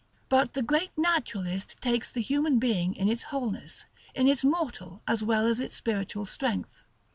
But 0.29 0.55
the 0.55 0.63
great 0.63 0.89
Naturalist 0.97 1.79
takes 1.79 2.11
the 2.11 2.23
human 2.23 2.57
being 2.57 2.95
in 2.95 3.07
its 3.07 3.21
wholeness, 3.29 3.85
in 4.15 4.27
its 4.27 4.43
mortal 4.43 5.03
as 5.07 5.23
well 5.23 5.45
as 5.45 5.59
its 5.59 5.75
spiritual 5.75 6.25
strength. 6.25 6.83